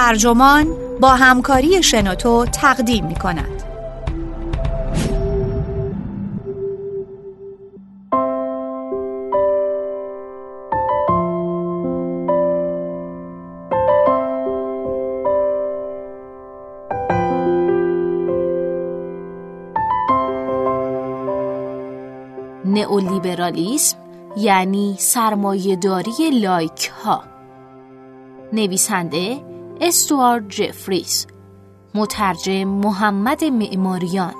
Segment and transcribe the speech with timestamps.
[0.00, 0.66] ترجمان
[1.00, 3.62] با همکاری شنوتو تقدیم می کند.
[22.64, 23.96] نئولیبرالیسم
[24.36, 27.22] یعنی سرمایهداری لایک ها
[28.52, 29.49] نویسنده
[29.82, 31.26] استوارد جفریس
[31.94, 34.34] مترجم محمد معماریان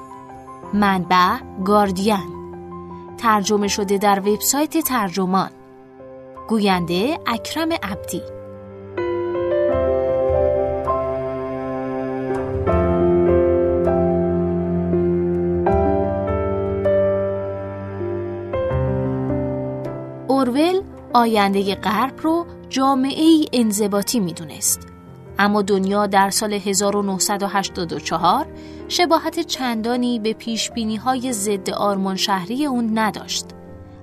[0.74, 2.16] منبع گاردین.
[3.18, 5.50] ترجمه شده در وبسایت ترجمان
[6.48, 8.22] گوینده اکرم عبدی.
[20.28, 20.82] اورول
[21.12, 24.89] آینده غرب رو جامعه ای انضباطی می‌دونست.
[25.40, 28.46] اما دنیا در سال 1984
[28.88, 33.44] شباهت چندانی به پیشبینی های ضد آرمان شهری اون نداشت.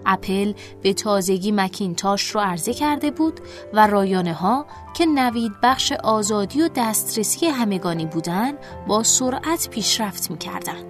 [0.05, 3.39] اپل به تازگی مکینتاش رو عرضه کرده بود
[3.73, 8.53] و رایانه ها که نوید بخش آزادی و دسترسی همگانی بودن
[8.88, 10.83] با سرعت پیشرفت می‌کردن.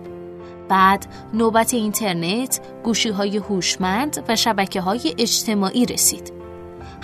[0.70, 6.37] بعد نوبت اینترنت، گوشی های هوشمند و شبکه های اجتماعی رسید.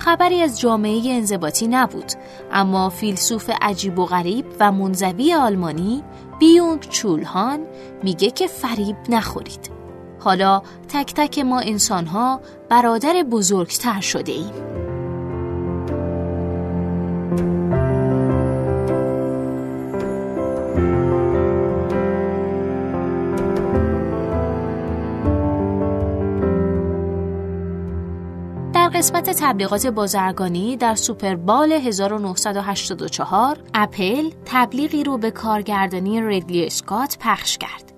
[0.04, 2.12] خبری از جامعه انضباطی نبود
[2.52, 6.04] اما فیلسوف عجیب و غریب و منزوی آلمانی
[6.40, 7.60] بیونگ چولهان
[8.04, 9.72] میگه که فریب نخورید.
[10.20, 14.54] حالا تک تک ما انسانها برادر بزرگتر شده ایم.
[28.94, 37.94] قسمت تبلیغات بازرگانی در سوپربال 1984 اپل تبلیغی رو به کارگردانی ریدلی اسکات پخش کرد.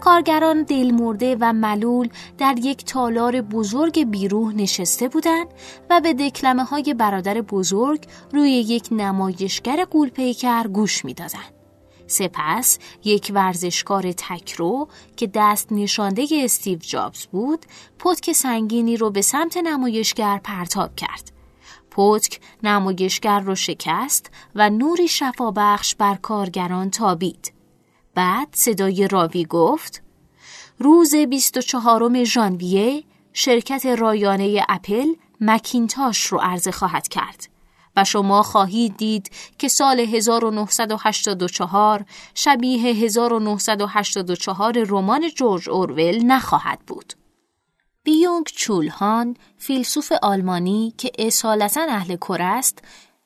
[0.00, 2.08] کارگران دلمرده و ملول
[2.38, 5.46] در یک تالار بزرگ بیروح نشسته بودند
[5.90, 11.56] و به دکلمه های برادر بزرگ روی یک نمایشگر قولپیکر گوش می‌دادند.
[12.06, 17.66] سپس یک ورزشکار تکرو که دست نشانده استیو جابز بود
[17.98, 21.32] پتک سنگینی رو به سمت نمایشگر پرتاب کرد.
[21.90, 27.52] پتک نمایشگر رو شکست و نوری شفابخش بر کارگران تابید.
[28.14, 30.02] بعد صدای راوی گفت
[30.78, 35.06] روز 24 ژانویه شرکت رایانه اپل
[35.40, 37.55] مکینتاش رو عرضه خواهد کرد.
[37.96, 47.12] و شما خواهید دید که سال 1984 شبیه 1984 رمان جورج اورول نخواهد بود.
[48.02, 52.78] بیونگ چول هان فیلسوف آلمانی که اصالتا اهل کره است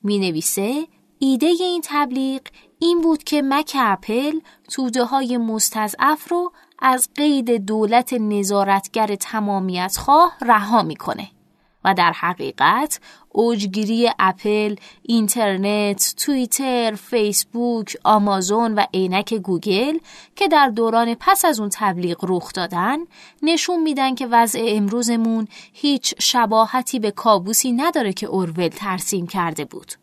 [0.02, 0.86] می نویسه
[1.18, 2.40] ایده این تبلیغ
[2.78, 10.36] این بود که مک اپل توده های مستضعف رو از قید دولت نظارتگر تمامیت خواه
[10.40, 11.30] رها می‌کنه.
[11.84, 13.00] و در حقیقت
[13.32, 19.98] اوجگیری اپل، اینترنت، توییتر، فیسبوک، آمازون و عینک گوگل
[20.36, 22.98] که در دوران پس از اون تبلیغ رخ دادن
[23.42, 29.99] نشون میدن که وضع امروزمون هیچ شباهتی به کابوسی نداره که اورول ترسیم کرده بود.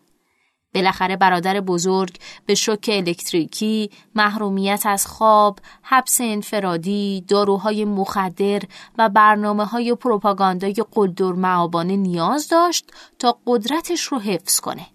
[0.73, 8.61] بالاخره برادر بزرگ به شوک الکتریکی، محرومیت از خواب، حبس انفرادی، داروهای مخدر
[8.97, 14.87] و برنامه های پروپاگاندای قلدر معابانه نیاز داشت تا قدرتش رو حفظ کنه.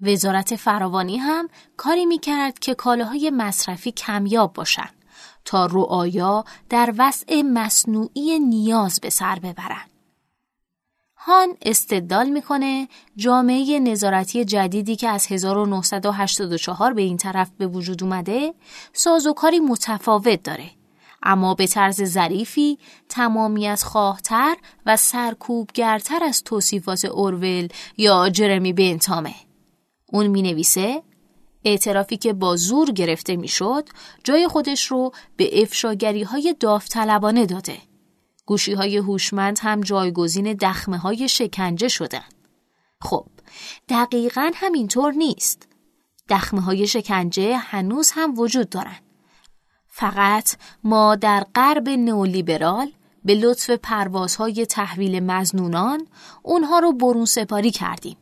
[0.00, 4.88] وزارت فراوانی هم کاری می‌کرد که کالاهای مصرفی کمیاب باشن
[5.44, 9.84] تا رعایا در وضع مصنوعی نیاز به سر ببرن.
[11.28, 18.54] هان استدلال می‌کنه جامعه نظارتی جدیدی که از 1984 به این طرف به وجود اومده
[18.92, 20.70] سازوکاری متفاوت داره.
[21.22, 22.78] اما به طرز ظریفی
[23.08, 24.56] تمامیت خواهتر
[24.86, 29.34] و سرکوبگرتر از توصیفات اورول یا جرمی بنتامه.
[30.12, 31.02] اون می نویسه
[31.64, 33.88] اعترافی که با زور گرفته می‌شد
[34.24, 37.87] جای خودش رو به افشاگری های داوطلبانه داده.
[38.48, 42.24] گوشی های هوشمند هم جایگزین دخمه های شکنجه شدن.
[43.00, 43.26] خب
[43.88, 45.68] دقیقا همینطور نیست.
[46.28, 48.96] دخمه های شکنجه هنوز هم وجود دارن.
[49.86, 52.92] فقط ما در غرب نئولیبرال
[53.24, 56.06] به لطف پروازهای تحویل مزنونان
[56.42, 58.16] اونها رو برون سپاری کردیم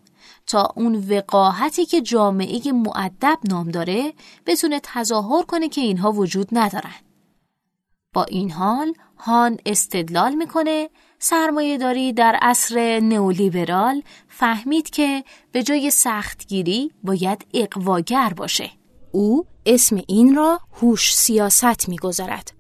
[0.47, 4.13] تا اون وقاحتی که جامعه معدب نام داره
[4.47, 6.95] بتونه تظاهر کنه که اینها وجود ندارن.
[8.13, 15.91] با این حال هان استدلال می‌کنه سرمایه داری در عصر نئولیبرال فهمید که به جای
[15.91, 18.71] سختگیری باید اقواگر باشه.
[19.13, 22.53] او اسم این را هوش سیاست می‌گذارد.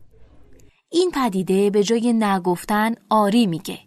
[0.90, 3.78] این پدیده به جای نگفتن آری میگه.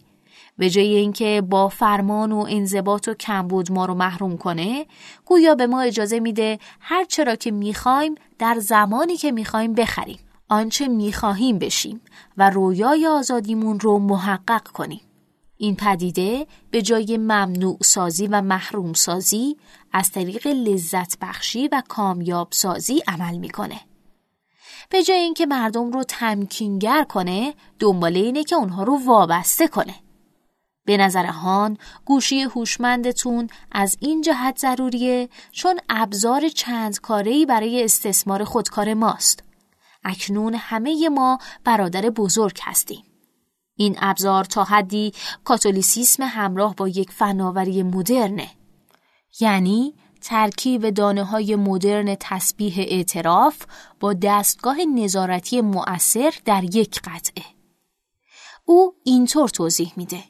[0.57, 4.85] به جای اینکه با فرمان و انضباط و کمبود ما رو محروم کنه
[5.25, 10.19] گویا به ما اجازه میده هر چرا که می‌خوایم در زمانی که می‌خوایم بخریم
[10.49, 12.01] آنچه می‌خواهیم بشیم
[12.37, 15.01] و رویای آزادیمون رو محقق کنیم
[15.57, 19.57] این پدیده به جای ممنوع سازی و محروم سازی
[19.91, 23.79] از طریق لذت بخشی و کامیاب سازی عمل می‌کنه.
[24.89, 29.95] به جای اینکه مردم رو تمکینگر کنه دنباله اینه که اونها رو وابسته کنه.
[30.85, 38.43] به نظر هان گوشی هوشمندتون از این جهت ضروریه چون ابزار چند کارهی برای استثمار
[38.43, 39.48] خودکار ماست.
[40.03, 43.03] اکنون همه ما برادر بزرگ هستیم.
[43.75, 45.13] این ابزار تا حدی
[45.43, 48.49] کاتولیسیسم همراه با یک فناوری مدرنه.
[49.39, 53.65] یعنی ترکیب دانه های مدرن تسبیح اعتراف
[53.99, 57.43] با دستگاه نظارتی مؤثر در یک قطعه.
[58.65, 60.23] او اینطور توضیح میده.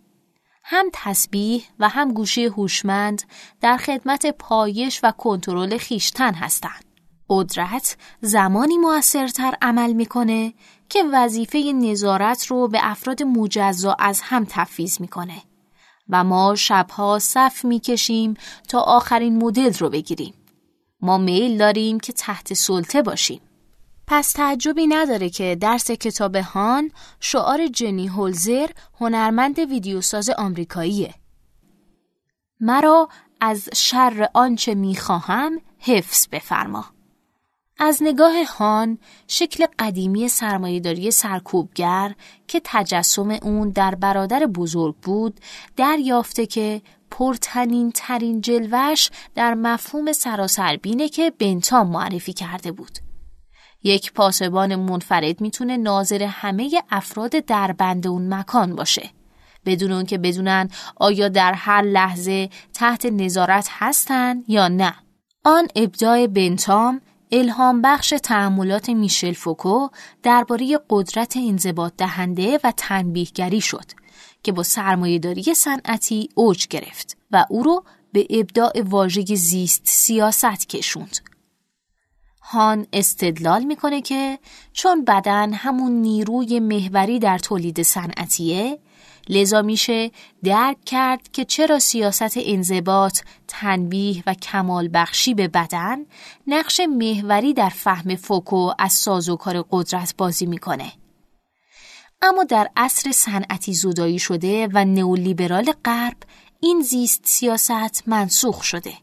[0.63, 3.21] هم تسبیح و هم گوشی هوشمند
[3.61, 6.88] در خدمت پایش و کنترل خیشتن هستند.
[7.29, 10.53] قدرت زمانی موثرتر عمل می‌کنه
[10.89, 15.41] که وظیفه نظارت رو به افراد مجزا از هم تفویض می‌کنه
[16.09, 18.33] و ما شبها صف می‌کشیم
[18.67, 20.33] تا آخرین مدل رو بگیریم.
[21.01, 23.41] ما میل داریم که تحت سلطه باشیم.
[24.07, 31.13] پس تعجبی نداره که درس کتاب هان شعار جنی هولزر هنرمند ویدیوساز آمریکاییه.
[32.59, 33.09] مرا
[33.41, 36.85] از شر آنچه می‌خواهم حفظ بفرما.
[37.81, 38.97] از نگاه هان
[39.27, 42.15] شکل قدیمی سرمایهداری سرکوبگر
[42.47, 45.39] که تجسم اون در برادر بزرگ بود
[45.77, 46.81] دریافته که
[47.11, 52.99] پرتنین ترین جلوش در مفهوم سراسربینه که بنتام معرفی کرده بود.
[53.83, 59.09] یک پاسبان منفرد می‌تونه ناظر همه افراد در بند اون مکان باشه.
[59.65, 64.95] بدون اون که بدونن آیا در هر لحظه تحت نظارت هستن یا نه.
[65.43, 69.87] آن ابداع بنتام الهام بخش تعملات میشل فوکو
[70.23, 73.85] درباره قدرت انضباط دهنده و تنبیهگری شد
[74.43, 77.83] که با سرمایهداری صنعتی اوج گرفت و او رو
[78.13, 81.17] به ابداع واژه زیست سیاست کشوند.
[82.41, 84.39] هان استدلال می‌کنه که
[84.73, 88.79] چون بدن همون نیروی محوری در تولید صنعتیه
[89.29, 90.11] لذا میشه
[90.43, 95.97] درک کرد که چرا سیاست انضباط، تنبیه و کمال بخشی به بدن
[96.47, 100.91] نقش محوری در فهم فوکو از سازوکار قدرت بازی می‌کنه.
[102.21, 106.17] اما در عصر صنعتی زودایی شده و نئولیبرال غرب
[106.59, 108.93] این زیست سیاست منسوخ شده.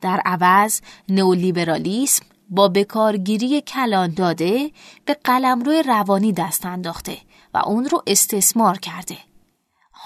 [0.00, 4.70] در عوض نئولیبرالیسم با بکارگیری کلان داده
[5.04, 7.18] به قلمرو روانی دست انداخته
[7.54, 9.16] و اون رو استثمار کرده.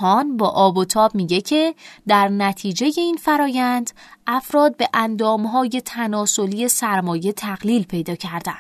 [0.01, 1.75] هان با آب و تاب میگه که
[2.09, 3.91] در نتیجه این فرایند
[4.27, 8.59] افراد به اندامهای تناسلی سرمایه تقلیل پیدا کردن.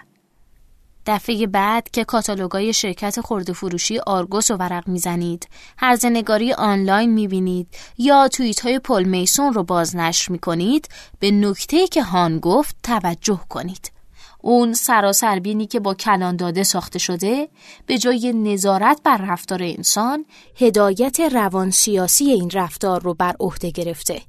[1.06, 5.48] دفعه بعد که کاتالوگای شرکت خورده فروشی آرگوس رو ورق می‌زنید،
[5.78, 12.38] هرزنگاری آنلاین می‌بینید یا توییت های پل میسون رو بازنشر می‌کنید، به نکته که هان
[12.38, 13.99] گفت توجه کنید.
[14.42, 17.48] اون سراسر بینی که با کلان داده ساخته شده
[17.86, 20.24] به جای نظارت بر رفتار انسان
[20.56, 24.22] هدایت روانسیاسی این رفتار رو بر عهده گرفته.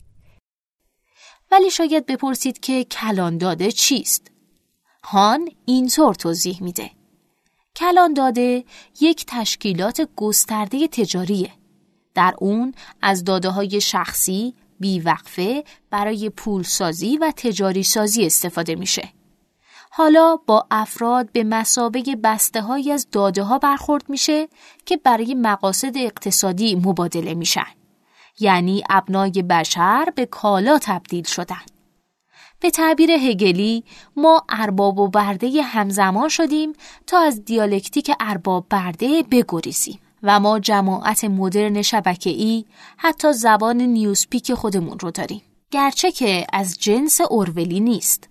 [1.51, 4.31] ولی شاید بپرسید که کلان داده چیست؟
[5.03, 6.91] هان اینطور توضیح میده.
[7.75, 8.63] کلان داده
[9.01, 11.51] یک تشکیلات گسترده تجاریه.
[12.13, 19.09] در اون از داده های شخصی، بیوقفه برای پولسازی و تجاری سازی استفاده میشه.
[19.93, 24.47] حالا با افراد به مسابه بسته های از داده ها برخورد میشه
[24.85, 27.67] که برای مقاصد اقتصادی مبادله میشن.
[28.39, 31.61] یعنی ابنای بشر به کالا تبدیل شدن.
[32.59, 33.83] به تعبیر هگلی
[34.15, 36.73] ما ارباب و برده همزمان شدیم
[37.07, 42.65] تا از دیالکتیک ارباب برده بگریزیم و ما جماعت مدرن شبکه‌ای
[42.97, 48.29] حتی زبان نیوسپیک خودمون رو داریم گرچه که از جنس اورولی نیست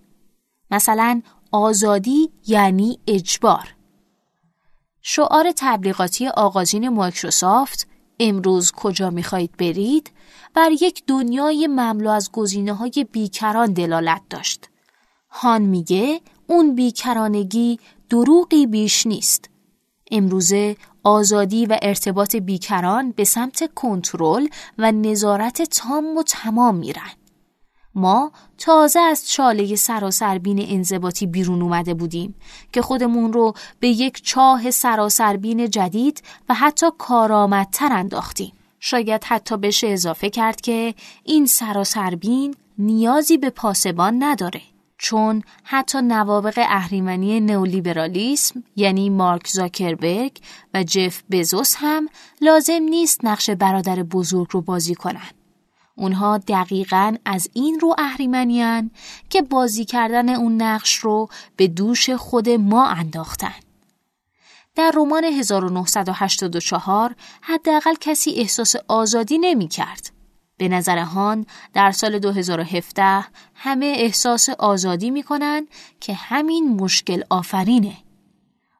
[0.71, 3.75] مثلا آزادی یعنی اجبار
[5.01, 7.87] شعار تبلیغاتی آغازین مایکروسافت
[8.19, 10.11] امروز کجا می‌خواهید برید
[10.53, 14.69] بر یک دنیای مملو از گزینه های بیکران دلالت داشت.
[15.29, 17.79] هان میگه اون بیکرانگی
[18.09, 19.49] دروغی بیش نیست.
[20.11, 27.20] امروزه آزادی و ارتباط بیکران به سمت کنترل و نظارت تام و تمام میرن.
[27.95, 32.35] ما تازه از چاله سراسربین انضباطی بیرون اومده بودیم
[32.73, 38.51] که خودمون رو به یک چاه سراسربین جدید و حتی کارآمدتر انداختیم.
[38.79, 40.93] شاید حتی بشه اضافه کرد که
[41.23, 44.61] این سراسربین نیازی به پاسبان نداره.
[44.97, 50.37] چون حتی نوابق اهریمنی نئولیبرالیسم یعنی مارک زاکربرگ
[50.73, 52.09] و جف بزوس هم
[52.41, 55.40] لازم نیست نقش برادر بزرگ رو بازی کنن.
[56.01, 58.91] اونها دقیقا از این رو اهریمنیان
[59.29, 63.53] که بازی کردن اون نقش رو به دوش خود ما انداختن.
[64.75, 70.11] در رمان 1984 حداقل کسی احساس آزادی نمی کرد.
[70.57, 75.67] به نظر هان در سال 2017 همه احساس آزادی می کنن
[75.99, 77.97] که همین مشکل آفرینه.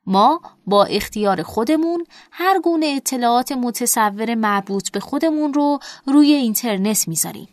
[0.05, 7.48] ما با اختیار خودمون هر گونه اطلاعات متصور مربوط به خودمون رو روی اینترنت می‌ذاریم.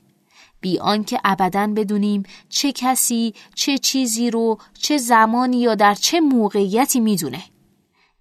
[0.61, 7.01] بی آنکه ابدا بدونیم چه کسی چه چیزی رو چه زمانی یا در چه موقعیتی
[7.01, 7.43] می‌دونه.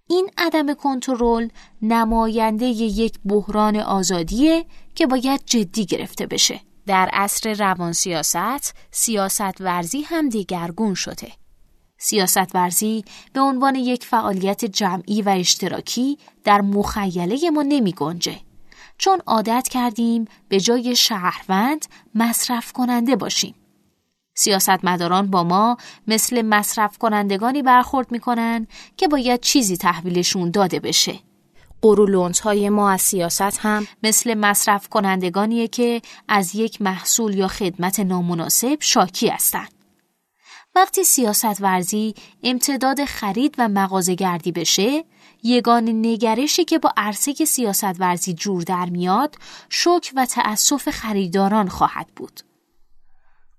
[0.06, 1.48] این عدم کنترل
[1.82, 6.60] نماینده یک بحران آزادیه که باید جدی گرفته بشه.
[6.86, 11.32] در عصر روانسیاست، سیاست ورزی هم دیگرگون شده.
[11.98, 18.40] سیاست ورزی به عنوان یک فعالیت جمعی و اشتراکی در مخیله ما نمی گنجه.
[18.98, 23.54] چون عادت کردیم به جای شهروند مصرف کننده باشیم.
[24.34, 25.76] سیاستمداران با ما
[26.06, 31.18] مثل مصرف کنندگانی برخورد می‌کنن که باید چیزی تحویلشون داده بشه.
[31.82, 38.00] قرولونت های ما از سیاست هم مثل مصرف کنندگانیه که از یک محصول یا خدمت
[38.00, 39.77] نامناسب شاکی هستند.
[40.78, 45.04] وقتی سیاست ورزی امتداد خرید و مغازه گردی بشه،
[45.42, 49.34] یگان نگرشی که با عرصه سیاست ورزی جور در میاد،
[49.68, 52.40] شک و تأسف خریداران خواهد بود.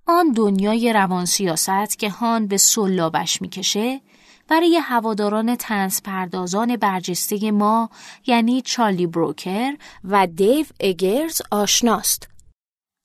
[0.07, 4.01] آن دنیای روان سیاست که هان به سلابش می‌کشه
[4.47, 7.89] برای هواداران تنس پردازان برجسته ما
[8.27, 9.73] یعنی چارلی بروکر
[10.03, 12.28] و دیو اگرز آشناست.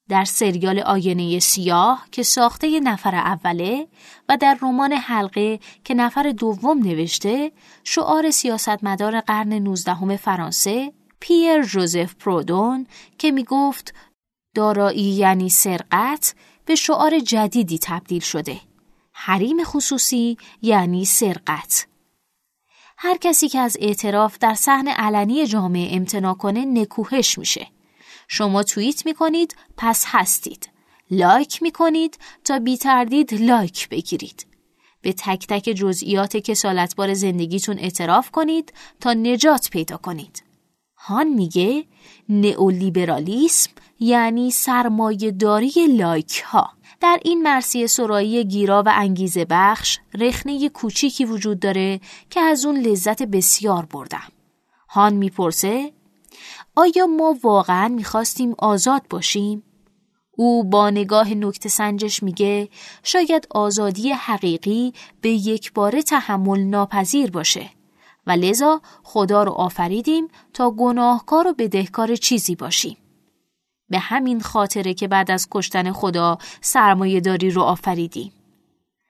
[0.09, 3.89] در سریال آینه سیاه که ساخته نفر اوله
[4.29, 7.53] و در رمان حلقه که نفر دوم نوشته
[7.85, 12.87] شعار سیاستمدار قرن نوزدهم فرانسه پیر جوزف پرودون
[13.19, 13.95] که می گفت
[14.55, 16.35] دارایی یعنی سرقت
[16.65, 18.61] به شعار جدیدی تبدیل شده.
[19.13, 21.87] حریم خصوصی یعنی سرقت.
[22.99, 27.67] هر کسی که از اعتراف در صحن علنی جامعه امتنا کنه نکوهش میشه.
[28.29, 30.69] شما توییت می‌کنید پس هستید.
[31.11, 34.47] لایک می‌کنید تا بی تردید لایک بگیرید.
[35.03, 40.43] به تک تک جزئیات کسالتبار زندگیتون اعتراف کنید تا نجات پیدا کنید.
[40.97, 41.85] هان میگه
[42.29, 46.71] نئولیبرالیسم یعنی سرمایه داری لایک ها.
[47.01, 52.01] در این مرثیه سرایی گیرا و انگیزه بخش رخنه کوچیکی وجود داره
[52.31, 54.29] که از اون لذت بسیار بردم.
[54.89, 55.93] هان می‌پرسه
[56.77, 59.63] آیا ما واقعا می‌خواستیم آزاد باشیم؟
[60.37, 62.69] او با نگاه نکت سنجش میگه
[63.03, 67.71] شاید آزادی حقیقی به یک باره تحمل ناپذیر باشه
[68.27, 72.97] و لذا خدا رو آفریدیم تا گناهکار و بدهکار چیزی باشیم.
[73.89, 78.33] به همین خاطره که بعد از کشتن خدا سرمایه داری رو آفریدیم.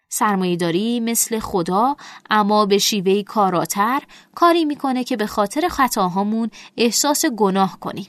[0.09, 1.97] سرمایهداری مثل خدا
[2.31, 4.03] اما به شیوهی کاراتر
[4.35, 8.07] کاری می‌کنه که به خاطر خطاهامون احساس گناه کنیم.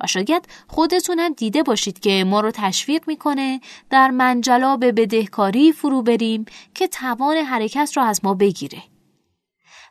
[0.00, 6.02] و شاید خودتونم دیده باشید که ما رو تشویق می‌کنه در منجلا به بدهکاری فرو
[6.02, 8.82] بریم که توان حرکت رو از ما بگیره.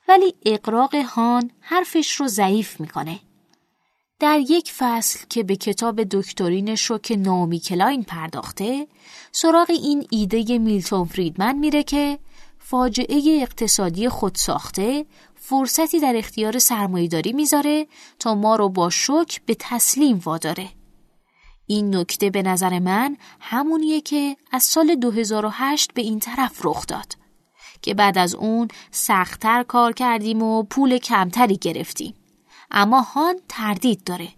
[0.07, 3.19] ولی اقراق هان حرفش رو ضعیف می‌کنه.
[4.19, 8.87] در یک فصل که به کتاب دکترین شوک نامی کلاین پرداخته
[9.31, 12.19] سراغ این ایده میلتون فریدمن میره که
[12.59, 15.05] فاجعه اقتصادی خود ساخته
[15.35, 17.87] فرصتی در اختیار سرمایهداری می‌ذاره
[18.19, 20.69] تا ما رو با شوک به تسلیم واداره.
[21.67, 27.13] این نکته به نظر من همونیه که از سال 2008 به این طرف رخ داد
[27.81, 32.13] که بعد از اون سختتر کار کردیم و پول کمتری گرفتیم.
[32.71, 34.29] اما هان تردید داره.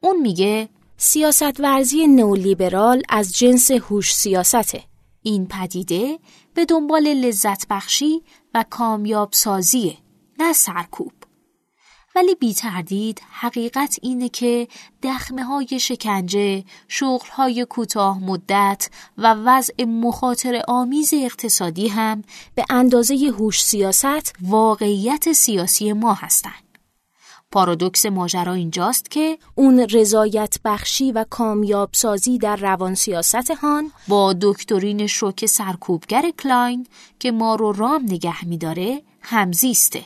[0.00, 4.84] اون میگه سیاست ورزی نولیبرال از جنس هوش سیاسته.
[5.22, 6.18] این پدیده
[6.54, 8.22] به دنبال لذت بخشی
[8.54, 9.96] و کامیاب سازیه
[10.38, 11.12] نه سرکوب.
[12.14, 14.68] ولی بی تردید حقیقت اینه که
[15.02, 22.22] دخمه های شکنجه، شغل های کوتاه مدت و وضع مخاطر آمیز اقتصادی هم
[22.54, 26.69] به اندازه هوش سیاست واقعیت سیاسی ما هستند.
[27.52, 34.34] پارادوکس ماجرا اینجاست که اون رضایت بخشی و کامیاب سازی در روان سیاست هان با
[34.40, 36.86] دکترین شوک سرکوبگر کلاین
[37.18, 40.04] که ما رو رام نگه میداره همزیسته.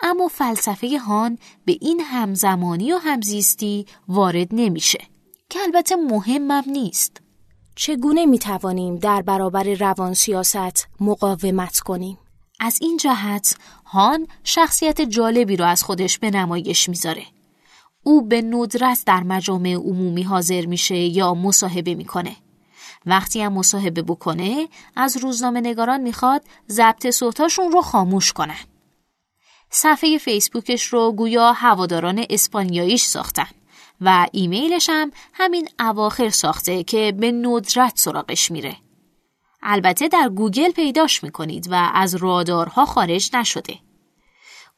[0.00, 5.00] اما فلسفه هان به این همزمانی و همزیستی وارد نمیشه
[5.50, 7.20] که البته مهمم نیست.
[7.76, 12.18] چگونه می توانیم در برابر روان سیاست مقاومت کنیم؟
[12.60, 13.56] از این جهت
[13.90, 17.22] هان شخصیت جالبی رو از خودش به نمایش می‌ذاره.
[18.02, 22.36] او به ندرت در مجامع عمومی حاضر میشه یا مصاحبه می‌کنه.
[23.06, 28.60] وقتی هم مصاحبه بکنه از روزنامه نگاران می‌خواد ضبط صوتاشون رو خاموش کنن.
[29.70, 33.48] صفحه فیسبوکش رو گویا هواداران اسپانیاییش ساختن
[34.00, 38.76] و ایمیلش هم همین اواخر ساخته که به ندرت سراغش میره.
[39.62, 43.78] البته در گوگل پیداش می‌کنید و از رادارها خارج نشده.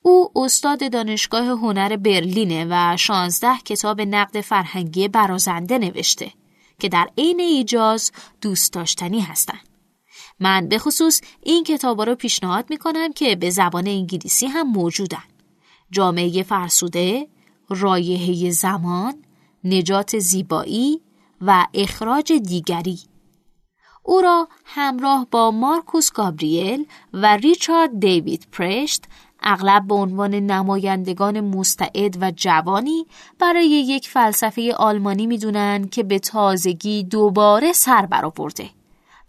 [0.03, 6.33] او استاد دانشگاه هنر برلینه و 16 کتاب نقد فرهنگی برازنده نوشته
[6.79, 9.69] که در عین ایجاز دوست داشتنی هستند.
[10.41, 15.23] من به خصوص این کتابا رو پیشنهاد می‌کنم که به زبان انگلیسی هم موجودن.
[15.91, 17.29] جامعه فرسوده،
[17.69, 19.25] رایحه زمان،
[19.65, 21.01] نجات زیبایی
[21.41, 22.99] و اخراج دیگری
[24.03, 29.05] او را همراه با مارکوس گابریل و ریچارد دیوید پرشت
[29.43, 33.07] اغلب به عنوان نمایندگان مستعد و جوانی
[33.39, 38.71] برای یک فلسفه آلمانی می‌دونن که به تازگی دوباره سر برآورده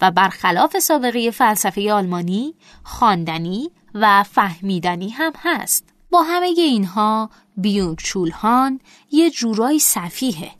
[0.01, 5.89] و برخلاف سابقه فلسفه آلمانی خواندنی و فهمیدنی هم هست.
[6.09, 8.79] با همه اینها بیونگ چولهان
[9.11, 10.51] یه جورایی صفیحه.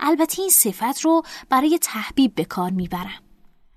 [0.00, 3.25] البته این صفت رو برای تحبیب به کار می‌برم.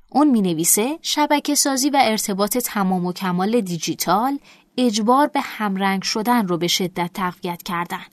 [0.10, 4.40] اون می نویسه شبکه سازی و ارتباط تمام و کمال دیجیتال
[4.78, 8.06] اجبار به همرنگ شدن رو به شدت تقویت کردن.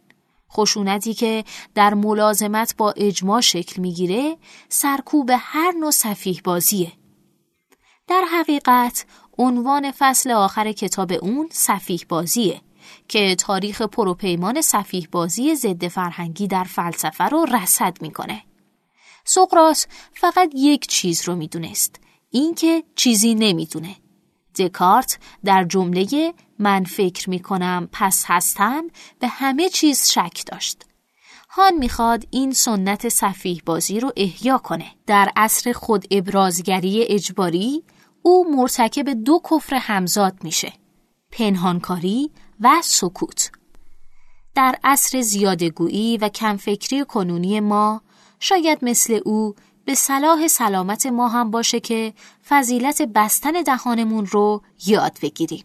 [0.52, 4.36] خشونتی که در ملازمت با اجماع شکل می‌گیره
[4.68, 6.92] سرکوب هر نوع صفیح بازیه.
[8.08, 9.06] در حقیقت
[9.38, 12.60] عنوان فصل آخر کتاب اون صفیح بازیه
[13.08, 18.42] که تاریخ پروپیمان صفیح بازی ضد فرهنگی در فلسفه رو رصد می‌کنه.
[19.26, 19.84] سقراط
[20.14, 23.96] فقط یک چیز رو می‌دونست اینکه چیزی نمی‌دونه.
[24.58, 28.84] دکارت در جمله من فکر می‌کنم پس هستم
[29.18, 30.82] به همه چیز شک داشت.
[31.50, 34.86] هان می‌خواد این سنت صفیح بازی رو احیا کنه.
[35.06, 37.84] در عصر خود ابرازگری اجباری
[38.22, 40.72] او مرتکب دو کفر همزاد میشه
[41.32, 43.50] پنهانکاری و سکوت.
[44.54, 48.02] در عصر زیادگویی و کمفکری کنونی ما
[48.40, 52.12] شاید مثل او به صلاح سلامت ما هم باشه که
[52.48, 55.64] فضیلت بستن دهانمون رو یاد بگیریم.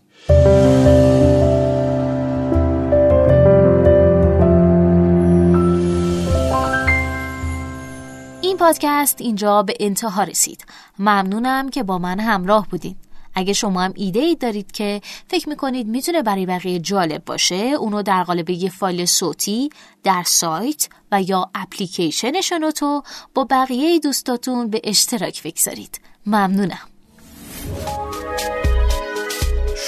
[8.42, 10.66] این پادکست اینجا به انتها رسید.
[11.00, 12.96] ممنونم که با من همراه بودین.
[13.36, 18.02] اگه شما هم ایده ای دارید که فکر می‌کنید می‌تونه برای بقیه جالب باشه اونو
[18.02, 19.70] در قالب یه فایل صوتی
[20.04, 26.02] در سایت و یا اپلیکیشن شنوتو با بقیه دوستاتون به اشتراک بگذارید.
[26.26, 26.88] ممنونم.